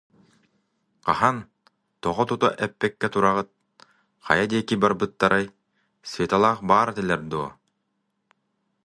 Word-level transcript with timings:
Хаһан, 1.07 1.37
тоҕо 2.01 2.23
тута 2.29 2.49
эппэккэ 2.65 3.07
тураҕыт, 3.13 3.49
хайа 4.25 4.45
диэки 4.51 4.75
барбыттарай, 4.81 5.45
Светалаах 6.11 6.59
баар 6.69 6.89
этилэр 6.93 7.21
дуо 7.31 7.47